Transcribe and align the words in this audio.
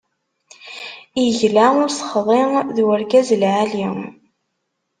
Igla, 1.25 1.65
usexḍi, 1.83 2.41
d 2.75 2.77
urgaz 2.89 3.29
lɛali. 3.41 3.87